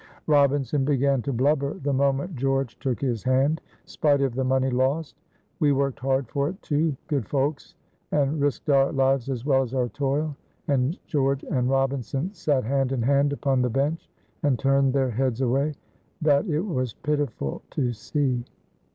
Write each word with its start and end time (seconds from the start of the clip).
Robinson 0.25 0.83
began 0.83 1.21
to 1.21 1.31
blubber 1.31 1.75
the 1.75 1.93
moment 1.93 2.35
George 2.35 2.79
took 2.79 2.99
his 2.99 3.21
hand, 3.21 3.61
spite 3.85 4.19
of 4.19 4.33
the 4.33 4.43
money 4.43 4.71
lost. 4.71 5.15
"We 5.59 5.73
worked 5.73 5.99
hard 5.99 6.27
for 6.27 6.49
it, 6.49 6.59
too, 6.63 6.97
good 7.05 7.27
folks, 7.27 7.75
and 8.11 8.41
risked 8.41 8.71
our 8.71 8.91
lives 8.91 9.29
as 9.29 9.45
well 9.45 9.61
as 9.61 9.75
our 9.75 9.89
toil;" 9.89 10.35
and 10.67 10.97
George 11.05 11.43
and 11.43 11.69
Robinson 11.69 12.33
sat 12.33 12.63
hand 12.63 12.91
in 12.93 13.03
hand 13.03 13.31
upon 13.31 13.61
the 13.61 13.69
bench, 13.69 14.09
and 14.41 14.57
turned 14.57 14.91
their 14.91 15.11
heads 15.11 15.39
away 15.41 15.75
that 16.19 16.47
it 16.47 16.61
was 16.65 16.93
pitiful 16.95 17.61
to 17.69 17.93
see. 17.93 18.43